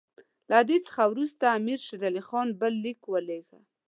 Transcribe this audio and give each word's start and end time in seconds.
له 0.49 0.59
دې 0.69 0.77
څخه 0.87 1.01
وروسته 1.11 1.45
امیر 1.59 1.79
شېر 1.85 2.01
علي 2.09 2.21
خان 2.27 2.47
بل 2.59 2.73
لیک 2.83 2.99
ولېږه. 3.07 3.59